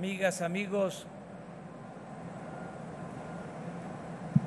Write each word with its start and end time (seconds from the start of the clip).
amigas, 0.00 0.40
amigos, 0.40 1.06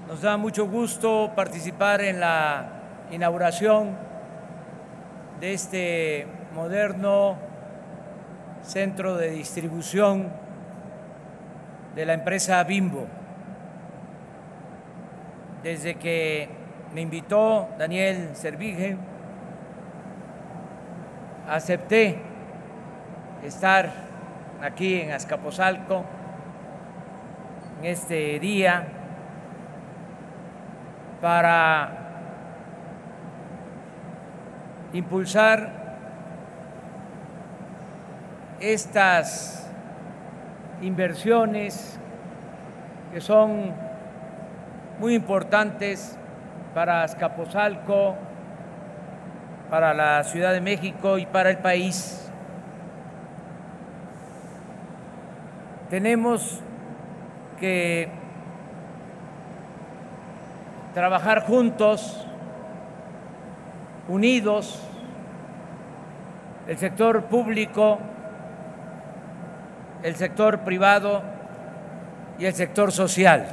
nos 0.08 0.20
da 0.24 0.36
mucho 0.36 0.66
gusto 0.66 1.32
participar 1.36 2.02
en 2.02 2.20
la 2.20 3.06
inauguración 3.12 3.96
de 5.40 5.54
este 5.54 6.26
moderno 6.56 7.38
centro 8.64 9.16
de 9.16 9.30
distribución 9.30 10.30
de 11.94 12.04
la 12.08 12.14
empresa 12.14 12.64
Bimbo. 12.64 13.06
Desde 15.62 16.00
que 16.00 16.50
me 16.96 17.02
invitó 17.02 17.70
Daniel 17.78 18.36
Servige, 18.36 18.98
acepté 21.48 22.18
estar 23.44 24.13
aquí 24.64 25.02
en 25.02 25.12
Azcapotzalco 25.12 26.06
en 27.82 27.86
este 27.86 28.40
día 28.40 28.88
para 31.20 31.90
impulsar 34.94 35.70
estas 38.62 39.70
inversiones 40.82 42.00
que 43.12 43.20
son 43.20 43.74
muy 45.00 45.14
importantes 45.14 46.18
para 46.74 47.04
Azcapotzalco, 47.04 48.16
para 49.70 49.94
la 49.94 50.24
Ciudad 50.24 50.54
de 50.54 50.62
México 50.62 51.18
y 51.18 51.26
para 51.26 51.50
el 51.50 51.58
país. 51.58 52.23
Tenemos 55.94 56.60
que 57.60 58.10
trabajar 60.96 61.46
juntos, 61.46 62.26
unidos, 64.08 64.82
el 66.68 66.80
sector 66.80 67.26
público, 67.26 68.00
el 70.02 70.16
sector 70.16 70.62
privado 70.62 71.22
y 72.40 72.46
el 72.46 72.56
sector 72.56 72.92
social. 72.92 73.46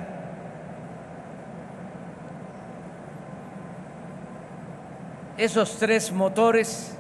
Esos 5.36 5.77
tres 5.78 6.10
motores 6.10 6.97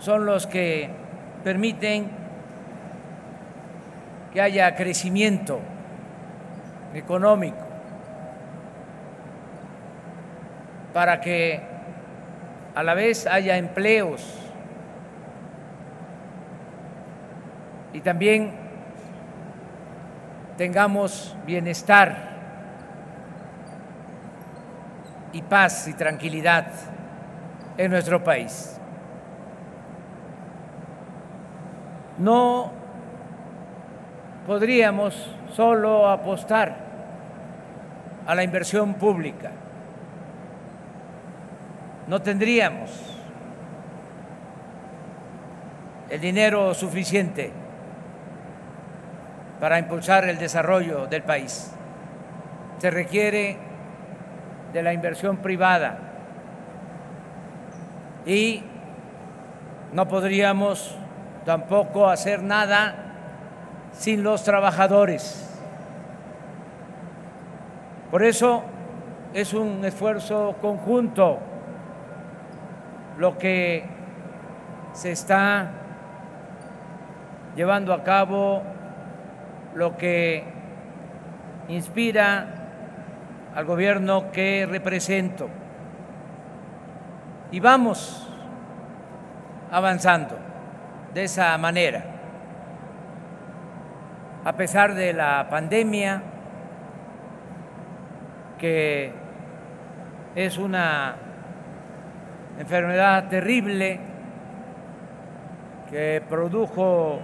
son 0.00 0.26
los 0.26 0.48
que 0.48 0.90
permiten 1.44 2.21
que 4.32 4.40
haya 4.40 4.74
crecimiento 4.74 5.60
económico, 6.94 7.58
para 10.92 11.20
que 11.20 11.60
a 12.74 12.82
la 12.82 12.94
vez 12.94 13.26
haya 13.26 13.56
empleos 13.56 14.22
y 17.92 18.00
también 18.00 18.52
tengamos 20.56 21.36
bienestar 21.46 22.30
y 25.32 25.42
paz 25.42 25.88
y 25.88 25.94
tranquilidad 25.94 26.66
en 27.76 27.90
nuestro 27.90 28.22
país. 28.22 28.78
No 32.18 32.81
podríamos 34.46 35.14
solo 35.54 36.08
apostar 36.08 36.74
a 38.26 38.34
la 38.34 38.42
inversión 38.42 38.94
pública. 38.94 39.50
No 42.08 42.20
tendríamos 42.20 42.90
el 46.10 46.20
dinero 46.20 46.74
suficiente 46.74 47.52
para 49.60 49.78
impulsar 49.78 50.28
el 50.28 50.38
desarrollo 50.38 51.06
del 51.06 51.22
país. 51.22 51.72
Se 52.78 52.90
requiere 52.90 53.56
de 54.72 54.82
la 54.82 54.92
inversión 54.92 55.36
privada 55.36 55.98
y 58.26 58.62
no 59.92 60.08
podríamos 60.08 60.96
tampoco 61.44 62.08
hacer 62.08 62.42
nada 62.42 63.01
sin 63.92 64.22
los 64.22 64.42
trabajadores. 64.44 65.48
Por 68.10 68.22
eso 68.22 68.62
es 69.32 69.54
un 69.54 69.84
esfuerzo 69.84 70.56
conjunto 70.60 71.38
lo 73.18 73.38
que 73.38 73.84
se 74.92 75.12
está 75.12 75.70
llevando 77.56 77.92
a 77.92 78.02
cabo, 78.02 78.62
lo 79.74 79.96
que 79.96 80.44
inspira 81.68 82.46
al 83.54 83.64
gobierno 83.64 84.32
que 84.32 84.66
represento. 84.68 85.48
Y 87.50 87.60
vamos 87.60 88.28
avanzando 89.70 90.36
de 91.14 91.24
esa 91.24 91.56
manera 91.58 92.11
a 94.44 94.52
pesar 94.54 94.94
de 94.94 95.12
la 95.12 95.46
pandemia, 95.48 96.22
que 98.58 99.12
es 100.34 100.58
una 100.58 101.14
enfermedad 102.58 103.28
terrible 103.28 104.00
que 105.90 106.22
produjo 106.28 107.20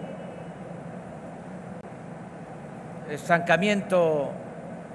estancamiento 3.10 4.30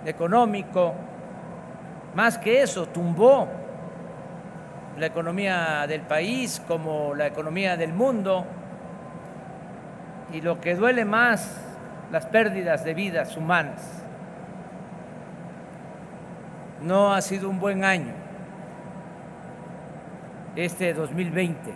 económico, 0.05 0.93
más 2.15 2.37
que 2.37 2.61
eso, 2.61 2.87
tumbó 2.87 3.47
la 4.97 5.07
economía 5.07 5.85
del 5.87 6.01
país 6.01 6.61
como 6.67 7.15
la 7.15 7.27
economía 7.27 7.75
del 7.75 7.93
mundo. 7.93 8.45
Y 10.31 10.41
lo 10.41 10.61
que 10.61 10.75
duele 10.75 11.05
más 11.05 11.72
las 12.13 12.27
pérdidas 12.27 12.83
de 12.83 12.93
vidas 12.93 13.35
humanas. 13.35 14.03
No 16.79 17.11
ha 17.11 17.19
sido 17.23 17.49
un 17.49 17.59
buen 17.59 17.83
año 17.83 18.13
este 20.55 20.93
2020. 20.93 21.73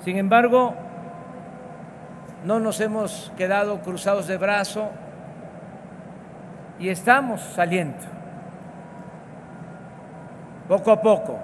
Sin 0.00 0.16
embargo, 0.16 0.74
no 2.42 2.58
nos 2.58 2.80
hemos 2.80 3.32
quedado 3.36 3.78
cruzados 3.82 4.26
de 4.26 4.38
brazo 4.38 4.90
y 6.80 6.88
estamos 6.88 7.40
saliendo 7.42 8.06
poco 10.66 10.90
a 10.90 11.00
poco. 11.00 11.38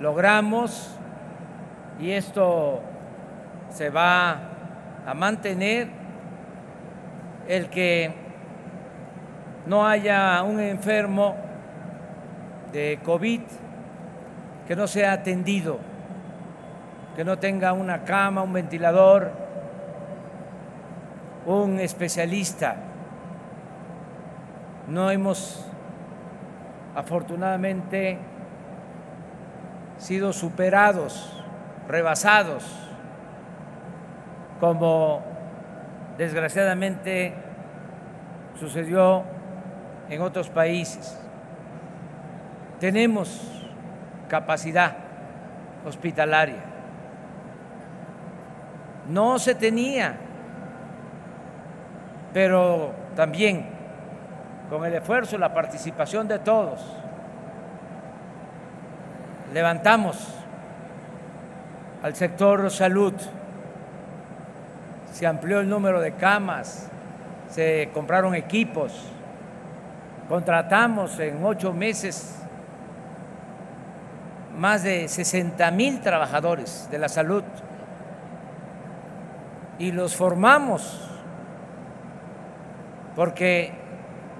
Logramos, 0.00 0.98
y 2.00 2.10
esto 2.10 2.80
se 3.70 3.88
va 3.90 4.50
a 5.06 5.14
mantener 5.14 5.88
el 7.46 7.68
que 7.68 8.14
no 9.66 9.86
haya 9.86 10.42
un 10.42 10.60
enfermo 10.60 11.36
de 12.72 12.98
COVID 13.02 13.40
que 14.66 14.76
no 14.76 14.86
sea 14.86 15.12
atendido, 15.12 15.78
que 17.16 17.24
no 17.24 17.38
tenga 17.38 17.72
una 17.74 18.04
cama, 18.04 18.42
un 18.42 18.52
ventilador, 18.52 19.30
un 21.44 21.78
especialista. 21.78 22.76
No 24.88 25.10
hemos, 25.10 25.66
afortunadamente, 26.94 28.18
sido 29.98 30.32
superados, 30.32 31.42
rebasados 31.88 32.93
como 34.64 35.20
desgraciadamente 36.16 37.34
sucedió 38.58 39.22
en 40.08 40.22
otros 40.22 40.48
países. 40.48 41.20
Tenemos 42.80 43.62
capacidad 44.26 44.96
hospitalaria. 45.84 46.64
No 49.10 49.38
se 49.38 49.54
tenía, 49.54 50.16
pero 52.32 52.92
también 53.14 53.66
con 54.70 54.82
el 54.86 54.94
esfuerzo 54.94 55.36
y 55.36 55.40
la 55.40 55.52
participación 55.52 56.26
de 56.26 56.38
todos, 56.38 56.80
levantamos 59.52 60.26
al 62.02 62.14
sector 62.14 62.70
salud 62.70 63.12
se 65.14 65.28
amplió 65.28 65.60
el 65.60 65.68
número 65.68 66.00
de 66.00 66.14
camas, 66.14 66.88
se 67.48 67.88
compraron 67.94 68.34
equipos, 68.34 68.92
contratamos 70.28 71.20
en 71.20 71.38
ocho 71.44 71.72
meses 71.72 72.40
más 74.58 74.82
de 74.82 75.06
60 75.06 75.70
mil 75.70 76.00
trabajadores 76.00 76.88
de 76.90 76.98
la 76.98 77.08
salud 77.08 77.44
y 79.78 79.92
los 79.92 80.16
formamos 80.16 81.08
porque 83.14 83.72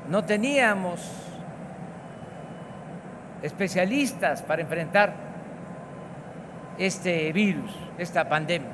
no 0.08 0.24
teníamos 0.24 1.08
especialistas 3.42 4.42
para 4.42 4.62
enfrentar 4.62 5.14
este 6.78 7.32
virus, 7.32 7.70
esta 7.96 8.28
pandemia. 8.28 8.73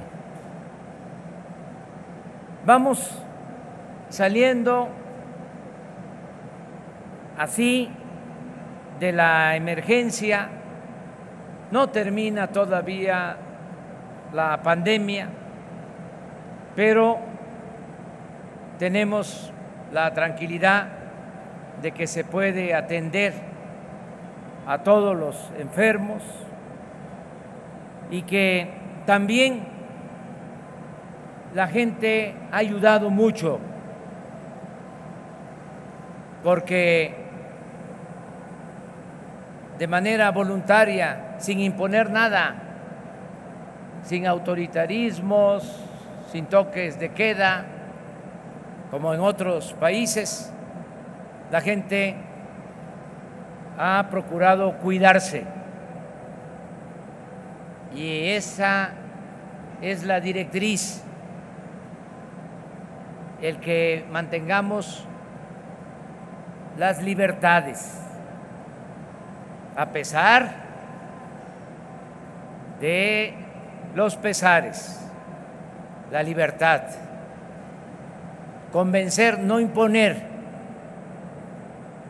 Vamos 2.67 3.11
saliendo 4.11 4.89
así 7.39 7.89
de 8.99 9.13
la 9.13 9.57
emergencia, 9.57 10.51
no 11.71 11.89
termina 11.89 12.49
todavía 12.49 13.37
la 14.35 14.61
pandemia, 14.63 15.29
pero 16.77 17.19
tenemos 18.79 19.51
la 19.91 20.13
tranquilidad 20.13 20.89
de 21.81 21.93
que 21.93 22.07
se 22.07 22.25
puede 22.25 22.75
atender 22.75 23.33
a 24.67 24.79
todos 24.79 25.17
los 25.17 25.51
enfermos 25.59 26.23
y 28.11 28.21
que 28.23 28.71
también 29.07 29.70
la 31.55 31.67
gente 31.69 32.35
ha 32.53 32.59
ayudado 32.59 33.11
mucho 33.11 33.59
porque 36.43 37.15
de 39.79 39.87
manera 39.87 40.31
voluntaria, 40.31 41.37
sin 41.39 41.61
imponer 41.61 42.11
nada, 42.11 42.55
sin 44.05 44.27
autoritarismos, 44.27 45.83
sin 46.31 46.47
toques 46.47 46.99
de 46.99 47.11
queda, 47.13 47.65
como 48.91 49.15
en 49.15 49.21
otros 49.21 49.73
países, 49.75 50.53
la 51.51 51.61
gente 51.61 52.15
ha 53.79 54.07
procurado 54.11 54.77
cuidarse. 54.79 55.45
Y 57.95 58.29
esa 58.29 58.91
es 59.81 60.05
la 60.05 60.21
directriz, 60.21 61.03
el 63.43 63.59
que 63.59 64.05
mantengamos 64.11 65.05
las 66.77 67.03
libertades, 67.03 67.99
a 69.77 69.87
pesar 69.87 70.53
de 72.81 73.35
los 73.95 74.17
pesares, 74.17 75.01
la 76.11 76.23
libertad, 76.23 76.83
convencer, 78.73 79.39
no 79.39 79.61
imponer, 79.61 80.23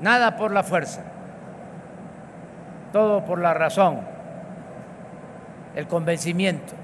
nada 0.00 0.36
por 0.36 0.52
la 0.52 0.62
fuerza, 0.62 1.02
todo 2.92 3.24
por 3.24 3.40
la 3.40 3.54
razón, 3.54 4.00
el 5.74 5.86
convencimiento. 5.86 6.74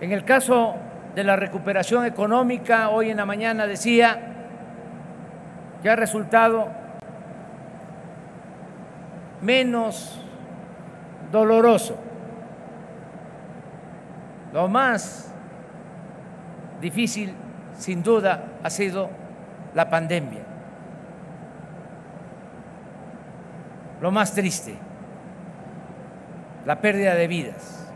En 0.00 0.12
el 0.12 0.24
caso 0.24 0.76
de 1.18 1.24
la 1.24 1.34
recuperación 1.34 2.06
económica, 2.06 2.90
hoy 2.90 3.10
en 3.10 3.16
la 3.16 3.26
mañana 3.26 3.66
decía, 3.66 4.20
que 5.82 5.90
ha 5.90 5.96
resultado 5.96 6.68
menos 9.42 10.16
doloroso. 11.32 11.98
Lo 14.52 14.68
más 14.68 15.34
difícil, 16.80 17.34
sin 17.76 18.04
duda, 18.04 18.44
ha 18.62 18.70
sido 18.70 19.10
la 19.74 19.90
pandemia. 19.90 20.44
Lo 24.00 24.12
más 24.12 24.34
triste, 24.34 24.76
la 26.64 26.80
pérdida 26.80 27.16
de 27.16 27.26
vidas. 27.26 27.92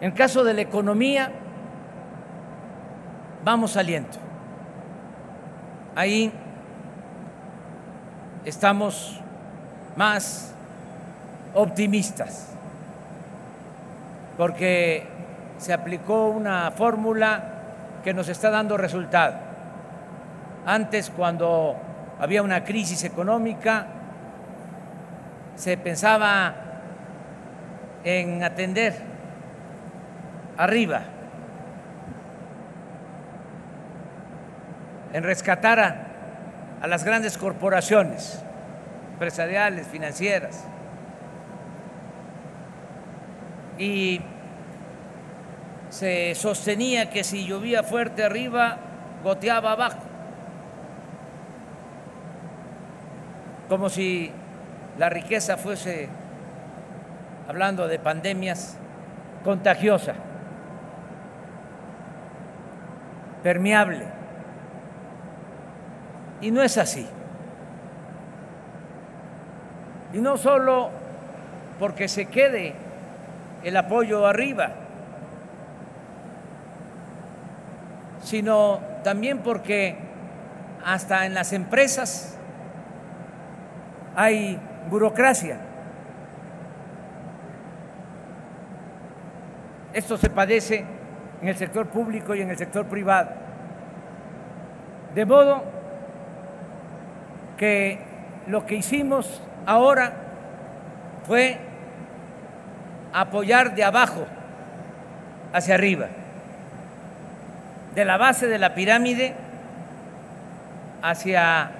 En 0.00 0.12
el 0.12 0.14
caso 0.14 0.44
de 0.44 0.54
la 0.54 0.60
economía, 0.60 1.32
vamos 3.44 3.72
saliendo. 3.72 4.10
Ahí 5.94 6.32
estamos 8.44 9.20
más 9.96 10.52
optimistas, 11.54 12.48
porque 14.36 15.06
se 15.58 15.72
aplicó 15.72 16.28
una 16.28 16.70
fórmula 16.70 17.44
que 18.02 18.14
nos 18.14 18.28
está 18.28 18.50
dando 18.50 18.76
resultado. 18.76 19.34
Antes, 20.64 21.10
cuando 21.10 21.76
había 22.18 22.42
una 22.42 22.64
crisis 22.64 23.04
económica, 23.04 23.86
se 25.56 25.76
pensaba 25.76 26.54
en 28.04 28.42
atender 28.42 28.94
arriba, 30.56 31.02
en 35.12 35.22
rescatar 35.22 35.80
a, 35.80 36.06
a 36.80 36.86
las 36.86 37.04
grandes 37.04 37.36
corporaciones 37.36 38.42
empresariales, 39.20 39.86
financieras. 39.86 40.64
Y 43.78 44.22
se 45.90 46.34
sostenía 46.34 47.10
que 47.10 47.22
si 47.22 47.46
llovía 47.46 47.82
fuerte 47.82 48.24
arriba, 48.24 48.78
goteaba 49.22 49.72
abajo. 49.72 49.98
Como 53.68 53.90
si 53.90 54.32
la 54.98 55.10
riqueza 55.10 55.58
fuese, 55.58 56.08
hablando 57.46 57.88
de 57.88 57.98
pandemias, 57.98 58.78
contagiosa, 59.44 60.14
permeable. 63.42 64.19
Y 66.40 66.50
no 66.50 66.62
es 66.62 66.78
así. 66.78 67.06
Y 70.12 70.18
no 70.18 70.36
solo 70.36 70.90
porque 71.78 72.08
se 72.08 72.26
quede 72.26 72.74
el 73.62 73.76
apoyo 73.76 74.26
arriba, 74.26 74.70
sino 78.22 78.80
también 79.02 79.38
porque 79.38 79.96
hasta 80.84 81.26
en 81.26 81.34
las 81.34 81.52
empresas 81.52 82.36
hay 84.16 84.58
burocracia. 84.88 85.58
Esto 89.92 90.16
se 90.16 90.30
padece 90.30 90.84
en 91.42 91.48
el 91.48 91.56
sector 91.56 91.86
público 91.86 92.34
y 92.34 92.42
en 92.42 92.50
el 92.50 92.56
sector 92.58 92.86
privado. 92.86 93.30
De 95.14 95.24
modo 95.24 95.79
que 97.60 97.98
lo 98.46 98.64
que 98.64 98.76
hicimos 98.76 99.42
ahora 99.66 100.14
fue 101.26 101.58
apoyar 103.12 103.74
de 103.74 103.84
abajo 103.84 104.24
hacia 105.52 105.74
arriba, 105.74 106.06
de 107.94 108.04
la 108.06 108.16
base 108.16 108.46
de 108.46 108.56
la 108.56 108.74
pirámide 108.74 109.34
hacia 111.02 111.70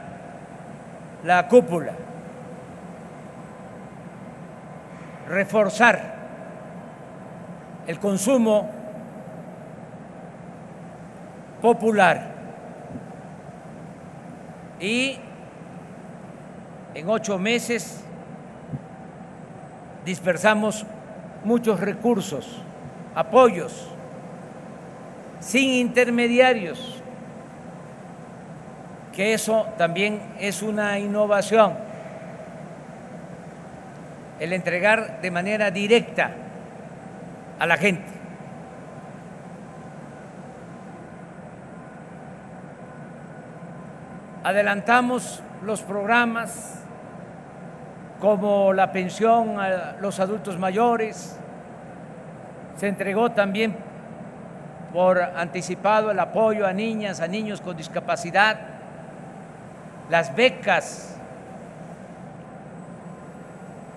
la 1.24 1.48
cúpula, 1.48 1.92
reforzar 5.30 6.14
el 7.86 7.98
consumo 7.98 8.68
popular 11.62 12.26
y 14.78 15.18
en 16.94 17.08
ocho 17.08 17.38
meses 17.38 18.00
dispersamos 20.04 20.84
muchos 21.44 21.80
recursos, 21.80 22.62
apoyos, 23.14 23.88
sin 25.40 25.70
intermediarios, 25.70 26.96
que 29.14 29.34
eso 29.34 29.66
también 29.78 30.20
es 30.38 30.62
una 30.62 30.98
innovación, 30.98 31.74
el 34.38 34.52
entregar 34.52 35.20
de 35.20 35.30
manera 35.30 35.70
directa 35.70 36.32
a 37.58 37.66
la 37.66 37.76
gente. 37.76 38.20
Adelantamos 44.42 45.42
los 45.62 45.82
programas 45.82 46.76
como 48.20 48.72
la 48.72 48.92
pensión 48.92 49.58
a 49.58 49.96
los 50.00 50.20
adultos 50.20 50.58
mayores, 50.58 51.36
se 52.76 52.88
entregó 52.88 53.30
también 53.30 53.74
por 54.92 55.20
anticipado 55.20 56.10
el 56.10 56.18
apoyo 56.18 56.66
a 56.66 56.72
niñas, 56.72 57.20
a 57.20 57.28
niños 57.28 57.60
con 57.60 57.76
discapacidad, 57.76 58.58
las 60.10 60.34
becas. 60.34 61.16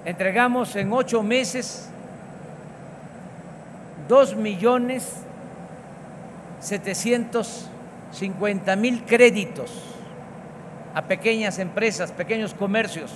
Entregamos 0.06 0.76
en 0.76 0.92
ocho 0.94 1.24
meses 1.24 1.90
dos 4.08 4.36
millones 4.36 5.18
setecientos 6.60 7.70
cincuenta 8.12 8.76
mil 8.76 9.04
créditos 9.06 9.93
a 10.94 11.02
pequeñas 11.04 11.60
empresas, 11.60 12.12
pequeños 12.12 12.54
comercios 12.54 13.12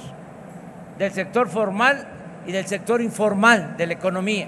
del 0.98 1.12
sector 1.12 1.48
formal 1.48 2.08
y 2.46 2.52
del 2.52 2.66
sector 2.66 3.02
informal 3.02 3.78
de 3.78 3.88
la 3.88 3.94
economía. 3.94 4.48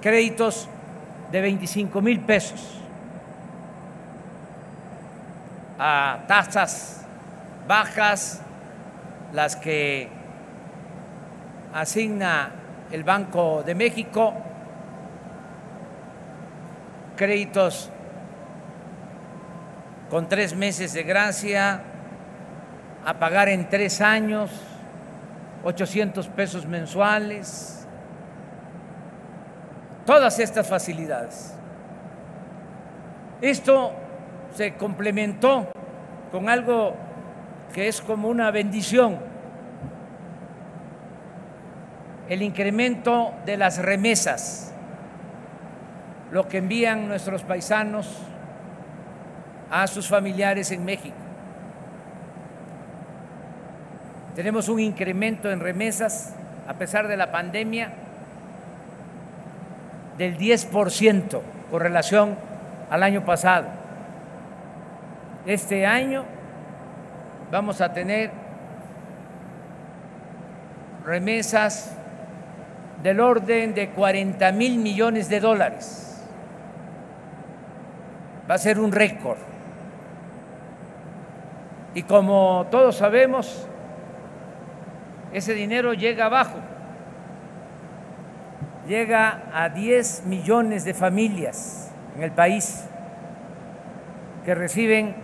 Créditos 0.00 0.68
de 1.30 1.40
25 1.40 2.00
mil 2.00 2.20
pesos 2.20 2.80
a 5.78 6.18
tasas 6.26 7.06
bajas, 7.66 8.42
las 9.32 9.56
que 9.56 10.08
asigna 11.72 12.50
el 12.90 13.04
Banco 13.04 13.62
de 13.64 13.74
México, 13.74 14.34
créditos 17.16 17.90
con 20.10 20.28
tres 20.28 20.56
meses 20.56 20.92
de 20.92 21.04
gracia, 21.04 21.80
a 23.04 23.18
pagar 23.18 23.48
en 23.48 23.68
tres 23.68 24.00
años, 24.00 24.50
800 25.62 26.26
pesos 26.28 26.66
mensuales, 26.66 27.86
todas 30.04 30.38
estas 30.40 30.68
facilidades. 30.68 31.54
Esto 33.40 33.92
se 34.54 34.74
complementó 34.74 35.68
con 36.32 36.48
algo 36.48 36.96
que 37.72 37.86
es 37.86 38.00
como 38.00 38.28
una 38.28 38.50
bendición, 38.50 39.18
el 42.28 42.42
incremento 42.42 43.32
de 43.46 43.56
las 43.56 43.78
remesas, 43.78 44.72
lo 46.32 46.48
que 46.48 46.58
envían 46.58 47.08
nuestros 47.08 47.44
paisanos 47.44 48.08
a 49.70 49.86
sus 49.86 50.08
familiares 50.08 50.70
en 50.72 50.84
México. 50.84 51.16
Tenemos 54.34 54.68
un 54.68 54.80
incremento 54.80 55.50
en 55.50 55.60
remesas, 55.60 56.34
a 56.66 56.74
pesar 56.74 57.08
de 57.08 57.16
la 57.16 57.30
pandemia, 57.30 57.92
del 60.18 60.36
10% 60.36 61.40
con 61.70 61.80
relación 61.80 62.36
al 62.90 63.02
año 63.02 63.24
pasado. 63.24 63.66
Este 65.46 65.86
año 65.86 66.24
vamos 67.50 67.80
a 67.80 67.92
tener 67.92 68.30
remesas 71.04 71.96
del 73.02 73.20
orden 73.20 73.74
de 73.74 73.88
40 73.90 74.52
mil 74.52 74.78
millones 74.78 75.28
de 75.28 75.40
dólares. 75.40 76.22
Va 78.48 78.54
a 78.54 78.58
ser 78.58 78.78
un 78.78 78.92
récord. 78.92 79.38
Y 81.94 82.02
como 82.04 82.66
todos 82.70 82.96
sabemos, 82.96 83.66
ese 85.32 85.54
dinero 85.54 85.92
llega 85.92 86.26
abajo, 86.26 86.58
llega 88.86 89.42
a 89.52 89.68
10 89.68 90.26
millones 90.26 90.84
de 90.84 90.94
familias 90.94 91.92
en 92.16 92.22
el 92.22 92.32
país 92.32 92.88
que 94.44 94.54
reciben 94.54 95.14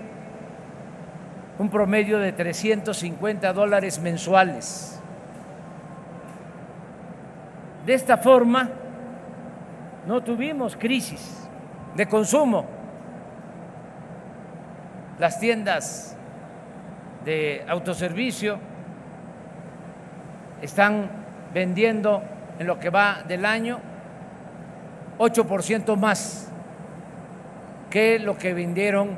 un 1.58 1.70
promedio 1.70 2.18
de 2.18 2.32
350 2.32 3.52
dólares 3.52 4.00
mensuales. 4.00 5.00
De 7.86 7.94
esta 7.94 8.18
forma, 8.18 8.68
no 10.06 10.22
tuvimos 10.22 10.76
crisis 10.76 11.48
de 11.94 12.06
consumo. 12.06 12.66
Las 15.18 15.40
tiendas 15.40 16.16
de 17.26 17.64
autoservicio 17.66 18.56
están 20.62 21.10
vendiendo 21.52 22.22
en 22.58 22.68
lo 22.68 22.78
que 22.78 22.88
va 22.88 23.24
del 23.26 23.44
año 23.44 23.80
8% 25.18 25.96
más 25.96 26.48
que 27.90 28.20
lo 28.20 28.38
que 28.38 28.54
vendieron 28.54 29.10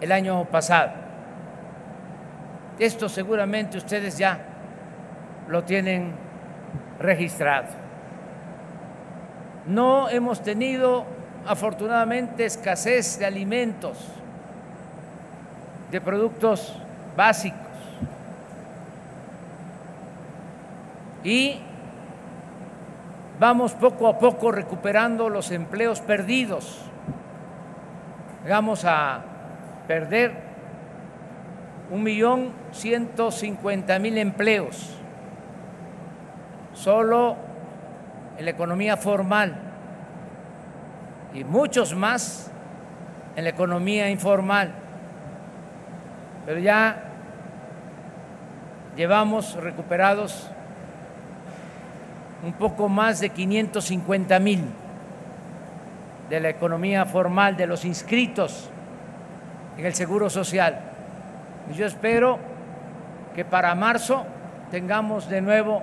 el 0.00 0.10
año 0.10 0.46
pasado. 0.46 0.92
Esto 2.78 3.10
seguramente 3.10 3.76
ustedes 3.76 4.16
ya 4.16 4.38
lo 5.48 5.64
tienen 5.64 6.12
registrado. 6.98 7.68
No 9.66 10.08
hemos 10.08 10.42
tenido 10.42 11.04
afortunadamente 11.46 12.46
escasez 12.46 13.18
de 13.18 13.26
alimentos, 13.26 13.98
de 15.90 16.00
productos 16.00 16.80
básicos 17.16 17.60
y 21.24 21.58
vamos 23.40 23.72
poco 23.74 24.06
a 24.06 24.18
poco 24.18 24.52
recuperando 24.52 25.28
los 25.28 25.50
empleos 25.50 26.00
perdidos. 26.00 26.82
Vamos 28.48 28.84
a 28.84 29.22
perder 29.88 30.32
un 31.90 32.02
millón 32.02 32.52
ciento 32.70 33.32
cincuenta 33.32 33.98
mil 33.98 34.18
empleos 34.18 34.92
solo 36.74 37.36
en 38.38 38.44
la 38.44 38.50
economía 38.52 38.96
formal 38.96 39.56
y 41.34 41.42
muchos 41.42 41.94
más 41.94 42.50
en 43.34 43.44
la 43.44 43.50
economía 43.50 44.10
informal. 44.10 44.72
Pero 46.44 46.60
ya 46.60 47.02
llevamos 48.96 49.54
recuperados 49.54 50.48
un 52.44 52.54
poco 52.54 52.88
más 52.88 53.20
de 53.20 53.30
550 53.30 54.38
mil 54.40 54.64
de 56.30 56.40
la 56.40 56.48
economía 56.48 57.04
formal, 57.04 57.56
de 57.56 57.66
los 57.66 57.84
inscritos 57.84 58.68
en 59.78 59.86
el 59.86 59.94
Seguro 59.94 60.30
Social. 60.30 60.80
Y 61.70 61.74
yo 61.74 61.86
espero 61.86 62.38
que 63.34 63.44
para 63.44 63.74
marzo 63.74 64.24
tengamos 64.70 65.28
de 65.28 65.40
nuevo 65.40 65.82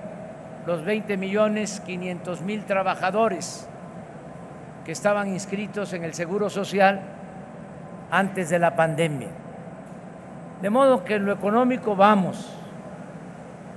los 0.66 0.84
20 0.84 1.16
millones 1.16 1.80
500 1.80 2.40
mil 2.40 2.64
trabajadores 2.64 3.68
que 4.84 4.92
estaban 4.92 5.28
inscritos 5.28 5.92
en 5.92 6.04
el 6.04 6.14
Seguro 6.14 6.50
Social 6.50 7.00
antes 8.10 8.50
de 8.50 8.58
la 8.58 8.74
pandemia. 8.74 9.28
De 10.60 10.70
modo 10.70 11.04
que 11.04 11.16
en 11.16 11.26
lo 11.26 11.32
económico 11.32 11.96
vamos 11.96 12.63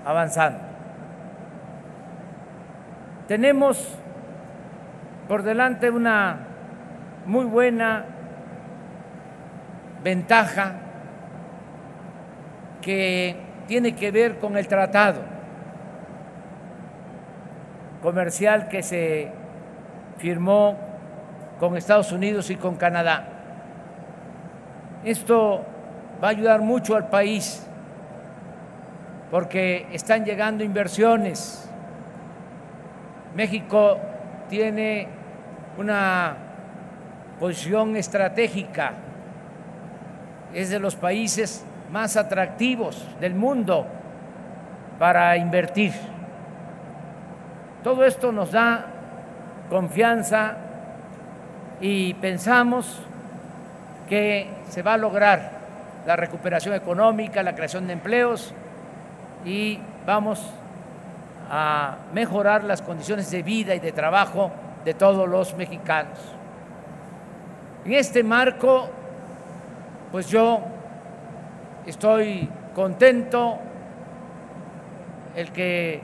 avanzando. 0.07 0.59
Tenemos 3.27 3.93
por 5.27 5.43
delante 5.43 5.91
una 5.91 6.37
muy 7.25 7.43
buena 7.43 8.05
ventaja 10.01 10.75
que 12.81 13.35
tiene 13.67 13.95
que 13.95 14.11
ver 14.11 14.39
con 14.39 14.55
el 14.55 14.65
tratado 14.69 15.19
comercial 18.01 18.69
que 18.69 18.83
se 18.83 19.29
firmó 20.17 20.77
con 21.59 21.75
Estados 21.75 22.13
Unidos 22.13 22.49
y 22.49 22.55
con 22.55 22.77
Canadá. 22.77 23.27
Esto 25.03 25.65
va 26.23 26.27
a 26.27 26.31
ayudar 26.31 26.61
mucho 26.61 26.95
al 26.95 27.09
país 27.09 27.66
porque 29.31 29.87
están 29.91 30.25
llegando 30.25 30.63
inversiones 30.63 31.67
México 33.37 33.99
tiene 34.49 35.07
una 35.77 36.35
posición 37.39 37.95
estratégica, 37.95 38.93
es 40.55 40.71
de 40.71 40.79
los 40.79 40.95
países 40.95 41.63
más 41.91 42.17
atractivos 42.17 43.05
del 43.21 43.35
mundo 43.35 43.85
para 44.97 45.37
invertir. 45.37 45.93
Todo 47.83 48.05
esto 48.05 48.31
nos 48.31 48.53
da 48.53 48.87
confianza 49.69 50.57
y 51.79 52.15
pensamos 52.15 52.99
que 54.09 54.49
se 54.67 54.81
va 54.81 54.93
a 54.93 54.97
lograr 54.97 55.51
la 56.07 56.15
recuperación 56.15 56.73
económica, 56.73 57.43
la 57.43 57.53
creación 57.53 57.85
de 57.85 57.93
empleos 57.93 58.51
y 59.47 59.79
vamos 60.05 60.45
a 61.49 61.95
mejorar 62.13 62.65
las 62.65 62.81
condiciones 62.81 63.31
de 63.31 63.41
vida 63.43 63.73
y 63.73 63.79
de 63.79 63.93
trabajo 63.93 64.51
de 64.83 64.93
todos 64.93 65.27
los 65.27 65.55
mexicanos. 65.55 66.19
En 67.85 67.93
este 67.93 68.23
marco, 68.23 68.89
pues 70.11 70.27
yo 70.27 70.59
estoy 71.85 72.49
contento 72.75 73.57
el 75.33 75.51
que 75.53 76.01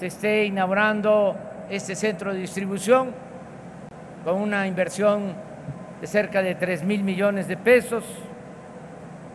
se 0.00 0.06
esté 0.06 0.46
inaugurando 0.46 1.36
este 1.70 1.94
centro 1.94 2.34
de 2.34 2.40
distribución 2.40 3.12
con 4.24 4.40
una 4.40 4.66
inversión 4.66 5.34
de 6.00 6.06
cerca 6.08 6.42
de 6.42 6.56
3 6.56 6.82
mil 6.82 7.04
millones 7.04 7.46
de 7.46 7.56
pesos, 7.56 8.02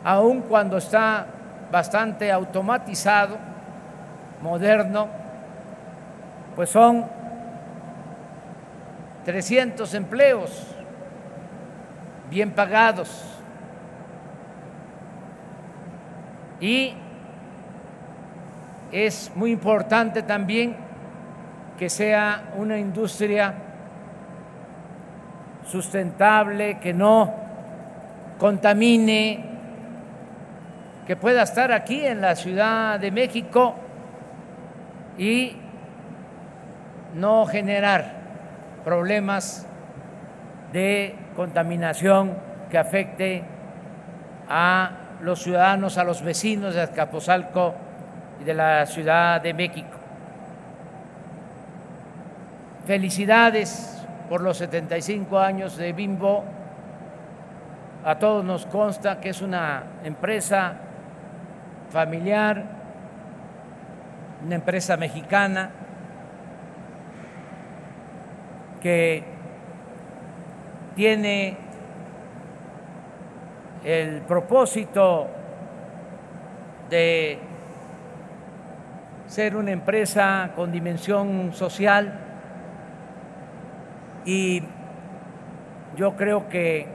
aun 0.03 0.41
cuando 0.41 0.77
está 0.77 1.27
bastante 1.71 2.31
automatizado, 2.31 3.37
moderno, 4.41 5.07
pues 6.55 6.69
son 6.69 7.05
300 9.25 9.93
empleos 9.93 10.67
bien 12.29 12.51
pagados. 12.51 13.23
Y 16.59 16.93
es 18.91 19.31
muy 19.35 19.51
importante 19.51 20.23
también 20.23 20.75
que 21.77 21.89
sea 21.89 22.43
una 22.55 22.77
industria 22.77 23.53
sustentable, 25.69 26.79
que 26.79 26.93
no 26.93 27.33
contamine, 28.39 29.56
que 31.07 31.15
pueda 31.15 31.43
estar 31.43 31.71
aquí 31.71 32.05
en 32.05 32.19
la 32.19 32.35
Ciudad 32.35 32.99
de 32.99 33.11
México 33.11 33.75
y 35.17 35.55
no 37.15 37.45
generar 37.45 38.11
problemas 38.83 39.65
de 40.73 41.15
contaminación 41.33 42.35
que 42.69 42.77
afecte 42.77 43.41
a 44.49 44.91
los 45.21 45.41
ciudadanos, 45.41 45.97
a 45.97 46.03
los 46.03 46.21
vecinos 46.21 46.75
de 46.75 46.81
Azcapotzalco 46.81 47.73
y 48.41 48.43
de 48.43 48.53
la 48.53 48.85
Ciudad 48.85 49.39
de 49.39 49.53
México. 49.53 49.97
Felicidades 52.85 54.05
por 54.27 54.41
los 54.41 54.57
75 54.57 55.39
años 55.39 55.77
de 55.77 55.93
Bimbo. 55.93 56.43
A 58.03 58.19
todos 58.19 58.43
nos 58.43 58.65
consta 58.65 59.21
que 59.21 59.29
es 59.29 59.41
una 59.41 59.83
empresa 60.03 60.81
familiar, 61.89 62.63
una 64.45 64.55
empresa 64.55 64.97
mexicana 64.97 65.71
que 68.81 69.23
tiene 70.95 71.57
el 73.83 74.21
propósito 74.21 75.27
de 76.89 77.39
ser 79.27 79.55
una 79.55 79.71
empresa 79.71 80.51
con 80.55 80.71
dimensión 80.71 81.53
social 81.53 82.19
y 84.25 84.63
yo 85.95 86.15
creo 86.15 86.47
que 86.49 86.87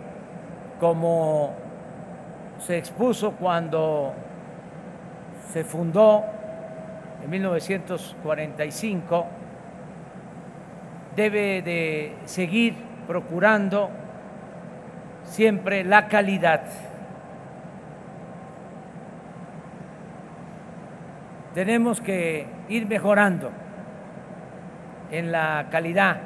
como 0.81 1.55
se 2.59 2.79
expuso 2.79 3.33
cuando 3.33 4.15
se 5.51 5.65
fundó 5.65 6.25
en 7.23 7.31
1945, 7.31 9.27
debe 11.15 11.63
de 11.63 12.17
seguir 12.25 12.75
procurando 13.07 13.91
siempre 15.25 15.85
la 15.85 16.09
calidad. 16.09 16.63
Tenemos 21.55 22.01
que 22.01 22.47
ir 22.69 22.87
mejorando 22.87 23.51
en 25.11 25.31
la 25.31 25.67
calidad 25.71 26.17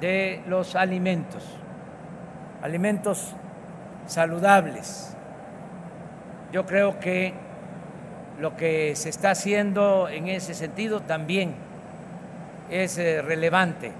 de 0.00 0.42
los 0.46 0.76
alimentos, 0.76 1.58
alimentos 2.62 3.34
saludables. 4.06 5.16
Yo 6.52 6.64
creo 6.64 7.00
que 7.00 7.34
lo 8.38 8.56
que 8.56 8.94
se 8.94 9.08
está 9.08 9.30
haciendo 9.30 10.08
en 10.08 10.28
ese 10.28 10.54
sentido 10.54 11.00
también 11.00 11.54
es 12.70 12.98
eh, 12.98 13.20
relevante 13.22 13.92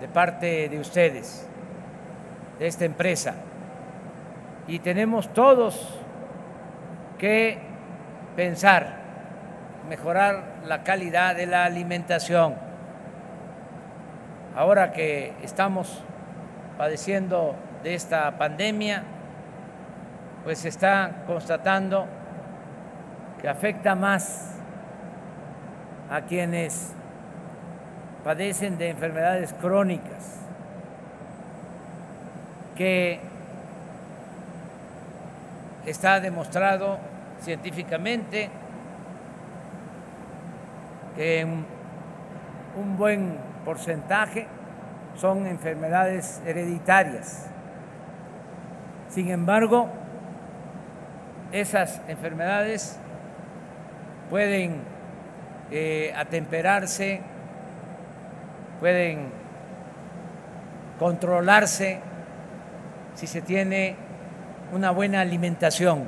de 0.00 0.08
parte 0.08 0.68
de 0.68 0.80
ustedes, 0.80 1.46
de 2.58 2.66
esta 2.66 2.84
empresa. 2.84 3.34
Y 4.66 4.80
tenemos 4.80 5.32
todos 5.32 5.88
que 7.18 7.58
pensar, 8.36 8.96
mejorar 9.88 10.56
la 10.66 10.82
calidad 10.82 11.36
de 11.36 11.46
la 11.46 11.64
alimentación 11.64 12.68
ahora 14.58 14.90
que 14.90 15.34
estamos 15.44 16.02
padeciendo 16.76 17.54
de 17.84 17.94
esta 17.94 18.36
pandemia, 18.38 19.04
pues 20.42 20.58
se 20.58 20.68
está 20.68 21.22
constatando 21.28 22.08
que 23.40 23.48
afecta 23.48 23.94
más 23.94 24.54
a 26.10 26.22
quienes 26.22 26.92
padecen 28.24 28.78
de 28.78 28.90
enfermedades 28.90 29.52
crónicas, 29.54 30.36
que 32.76 33.20
está 35.86 36.20
demostrado 36.20 36.98
científicamente 37.40 38.50
que 41.16 41.46
un 42.76 42.96
buen 42.96 43.36
porcentaje 43.64 44.46
son 45.16 45.46
enfermedades 45.46 46.40
hereditarias. 46.46 47.46
Sin 49.08 49.30
embargo, 49.30 49.88
esas 51.50 52.00
enfermedades 52.08 52.98
pueden 54.30 54.82
eh, 55.70 56.12
atemperarse, 56.16 57.20
pueden 58.80 59.30
controlarse 60.98 62.00
si 63.14 63.26
se 63.26 63.40
tiene 63.40 63.96
una 64.72 64.90
buena 64.90 65.20
alimentación 65.20 66.04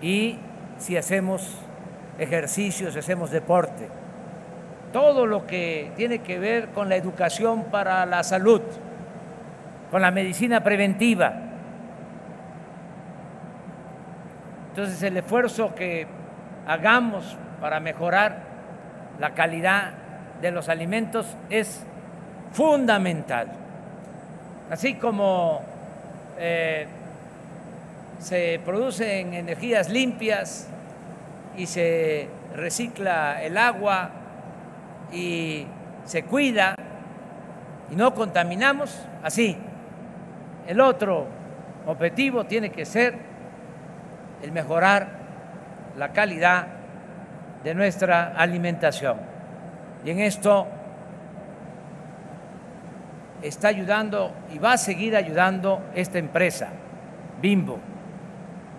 y 0.00 0.38
si 0.78 0.96
hacemos 0.96 1.58
ejercicios, 2.18 2.92
si 2.92 2.98
hacemos 2.98 3.30
deporte 3.30 3.88
todo 4.96 5.26
lo 5.26 5.46
que 5.46 5.90
tiene 5.94 6.20
que 6.20 6.38
ver 6.38 6.68
con 6.68 6.88
la 6.88 6.96
educación 6.96 7.64
para 7.64 8.06
la 8.06 8.22
salud, 8.22 8.62
con 9.90 10.00
la 10.00 10.10
medicina 10.10 10.62
preventiva. 10.62 11.34
Entonces 14.76 15.02
el 15.04 15.16
esfuerzo 15.16 15.74
que 15.74 16.06
hagamos 16.66 17.34
para 17.62 17.80
mejorar 17.80 18.42
la 19.18 19.32
calidad 19.32 19.94
de 20.42 20.50
los 20.50 20.68
alimentos 20.68 21.34
es 21.48 21.82
fundamental. 22.52 23.48
Así 24.68 24.96
como 24.96 25.62
eh, 26.38 26.86
se 28.18 28.60
producen 28.66 29.32
energías 29.32 29.88
limpias 29.88 30.68
y 31.56 31.64
se 31.64 32.28
recicla 32.54 33.42
el 33.42 33.56
agua, 33.56 34.10
y 35.10 35.66
se 36.04 36.24
cuida 36.24 36.74
y 37.90 37.96
no 37.96 38.12
contaminamos, 38.12 38.94
así. 39.22 39.56
El 40.66 40.82
otro 40.82 41.28
objetivo 41.86 42.44
tiene 42.44 42.68
que 42.68 42.84
ser 42.84 43.35
el 44.46 44.52
mejorar 44.52 45.08
la 45.98 46.12
calidad 46.12 46.66
de 47.64 47.74
nuestra 47.74 48.34
alimentación. 48.36 49.16
Y 50.04 50.10
en 50.10 50.20
esto 50.20 50.68
está 53.42 53.68
ayudando 53.68 54.32
y 54.54 54.58
va 54.58 54.74
a 54.74 54.78
seguir 54.78 55.16
ayudando 55.16 55.82
esta 55.96 56.18
empresa, 56.18 56.68
Bimbo, 57.42 57.80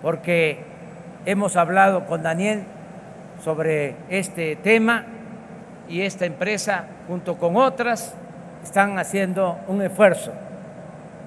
porque 0.02 0.64
hemos 1.26 1.58
hablado 1.58 2.06
con 2.06 2.24
Daniel 2.24 2.64
sobre 3.44 3.96
este 4.10 4.56
tema 4.56 5.04
y 5.90 6.02
esta 6.02 6.26
empresa, 6.26 6.86
junto 7.10 7.38
con 7.38 7.58
otras, 7.58 8.16
están 8.64 8.98
haciendo 9.00 9.60
un 9.68 9.82
esfuerzo 9.82 10.32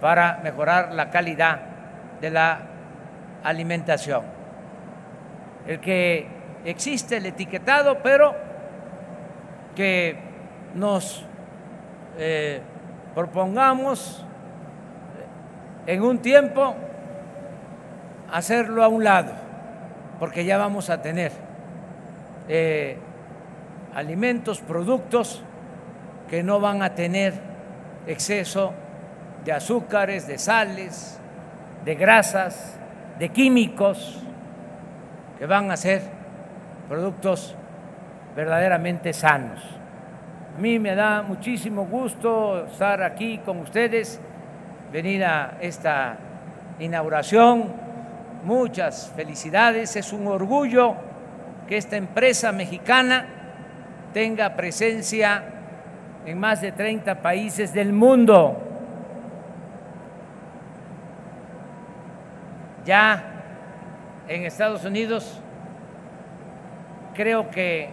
para 0.01 0.41
mejorar 0.43 0.93
la 0.93 1.11
calidad 1.11 1.61
de 2.23 2.31
la 2.31 2.70
alimentación. 3.43 4.23
El 5.67 5.81
que 5.81 6.27
existe 6.65 7.17
el 7.19 7.27
etiquetado, 7.27 7.99
pero 8.03 8.35
que 9.75 10.17
nos 10.75 11.25
eh, 12.19 12.61
propongamos 13.15 14.25
en 15.87 16.03
un 16.03 16.19
tiempo 16.19 16.75
hacerlo 18.33 18.85
a 18.85 18.89
un 18.89 19.05
lado, 19.05 19.33
porque 20.19 20.45
ya 20.45 20.59
vamos 20.59 20.91
a 20.91 21.03
tener 21.03 21.33
eh, 22.49 22.97
alimentos, 23.95 24.61
productos 24.61 25.43
que 26.29 26.43
no 26.43 26.61
van 26.61 26.83
a 26.83 26.95
tener 26.95 27.35
exceso 28.07 28.73
de 29.45 29.53
azúcares, 29.53 30.27
de 30.27 30.39
sales, 30.39 31.19
de 31.85 31.95
grasas, 31.95 32.80
de 33.21 33.29
químicos, 33.29 34.19
que 35.39 35.45
van 35.45 35.71
a 35.71 35.77
ser 35.77 36.01
productos 36.89 37.55
verdaderamente 38.35 39.13
sanos. 39.13 39.61
A 40.57 40.59
mí 40.59 40.79
me 40.79 40.95
da 40.95 41.21
muchísimo 41.21 41.85
gusto 41.85 42.65
estar 42.65 43.03
aquí 43.03 43.37
con 43.45 43.59
ustedes, 43.59 44.19
venir 44.91 45.23
a 45.23 45.59
esta 45.61 46.17
inauguración. 46.79 47.65
Muchas 48.47 49.13
felicidades, 49.15 49.97
es 49.97 50.15
un 50.15 50.27
orgullo 50.27 50.95
que 51.69 51.77
esta 51.77 51.99
empresa 51.99 52.53
mexicana 52.53 53.27
tenga 54.15 54.57
presencia 54.57 55.45
en 56.25 56.39
más 56.39 56.63
de 56.63 56.73
30 56.73 57.17
países 57.17 57.75
del 57.75 57.93
mundo. 57.93 58.70
Ya 62.85 63.23
en 64.29 64.45
Estados 64.45 64.85
Unidos 64.85 65.41
creo 67.15 67.51
que 67.51 67.89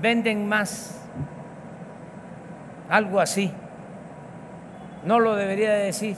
venden 0.00 0.48
más, 0.48 1.00
algo 2.88 3.20
así, 3.20 3.52
no 5.04 5.20
lo 5.20 5.36
debería 5.36 5.72
decir, 5.72 6.16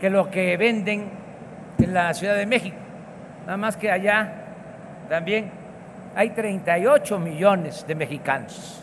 que 0.00 0.10
lo 0.10 0.30
que 0.30 0.56
venden 0.56 1.10
en 1.78 1.94
la 1.94 2.14
Ciudad 2.14 2.36
de 2.36 2.46
México, 2.46 2.76
nada 3.44 3.56
más 3.56 3.76
que 3.76 3.90
allá 3.90 4.32
también 5.08 5.50
hay 6.14 6.30
38 6.30 7.18
millones 7.18 7.86
de 7.86 7.94
mexicanos. 7.94 8.82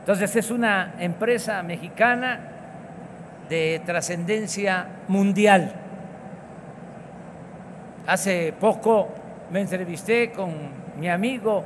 Entonces 0.00 0.34
es 0.34 0.50
una 0.50 0.94
empresa 0.98 1.62
mexicana 1.62 2.49
de 3.50 3.82
trascendencia 3.84 4.86
mundial. 5.08 5.74
Hace 8.06 8.54
poco 8.58 9.08
me 9.50 9.60
entrevisté 9.60 10.30
con 10.30 10.54
mi 10.98 11.10
amigo, 11.10 11.64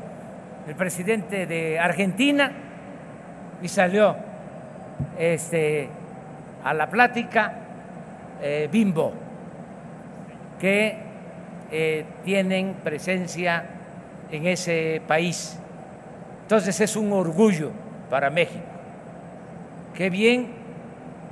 el 0.67 0.75
presidente 0.75 1.47
de 1.47 1.79
Argentina, 1.79 2.51
y 3.63 3.69
salió 3.69 4.17
este, 5.19 5.89
a 6.65 6.73
la 6.73 6.89
plática 6.89 7.53
eh, 8.43 8.69
Bimbo, 8.73 9.13
que 10.59 10.97
eh, 11.71 12.05
tienen 12.25 12.77
presencia 12.83 13.63
en 14.31 14.47
ese 14.47 15.03
país. 15.07 15.59
Entonces 16.43 16.81
es 16.81 16.97
un 16.97 17.13
orgullo 17.13 17.71
para 18.09 18.31
México. 18.31 18.65
Qué 19.95 20.09
bien 20.09 20.64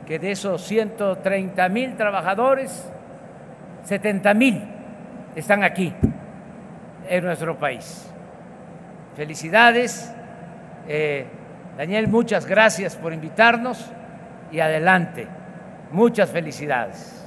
que 0.07 0.19
de 0.19 0.33
esos 0.33 0.63
130 0.63 1.69
mil 1.69 1.97
trabajadores, 1.97 2.91
70 3.85 4.35
mil 4.35 4.63
están 5.35 5.63
aquí 5.63 5.95
en 7.09 7.25
nuestro 7.25 7.59
país. 7.59 8.09
Felicidades. 9.17 10.13
Eh, 10.89 11.27
Daniel, 11.77 12.09
muchas 12.09 12.47
gracias 12.47 12.97
por 12.97 13.13
invitarnos 13.13 13.91
y 14.51 14.61
adelante. 14.61 15.27
Muchas 15.91 16.31
felicidades. 16.31 17.22